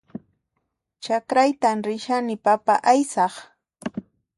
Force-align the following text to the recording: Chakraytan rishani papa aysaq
Chakraytan 1.03 1.77
rishani 1.87 2.35
papa 2.45 2.73
aysaq 2.91 3.33